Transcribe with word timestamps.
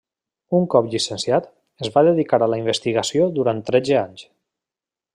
Un 0.59 0.63
cop 0.73 0.87
llicenciat, 0.93 1.51
es 1.85 1.91
va 1.97 2.03
dedicar 2.09 2.41
a 2.41 2.49
la 2.55 2.61
investigació 2.65 3.31
durant 3.39 3.63
tretze 3.71 4.01
anys. 4.05 4.29